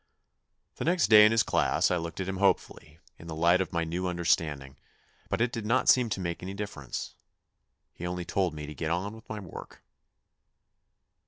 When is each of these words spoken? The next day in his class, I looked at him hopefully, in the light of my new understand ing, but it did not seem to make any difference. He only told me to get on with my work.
The 0.77 0.83
next 0.83 1.09
day 1.11 1.25
in 1.27 1.31
his 1.31 1.43
class, 1.43 1.91
I 1.91 1.97
looked 1.97 2.19
at 2.19 2.27
him 2.27 2.37
hopefully, 2.37 2.97
in 3.19 3.27
the 3.27 3.35
light 3.35 3.61
of 3.61 3.71
my 3.71 3.83
new 3.83 4.07
understand 4.07 4.63
ing, 4.63 4.77
but 5.29 5.41
it 5.41 5.51
did 5.51 5.63
not 5.63 5.89
seem 5.89 6.09
to 6.09 6.19
make 6.19 6.41
any 6.41 6.55
difference. 6.55 7.13
He 7.93 8.07
only 8.07 8.25
told 8.25 8.55
me 8.55 8.65
to 8.65 8.73
get 8.73 8.89
on 8.89 9.13
with 9.13 9.29
my 9.29 9.39
work. 9.39 9.83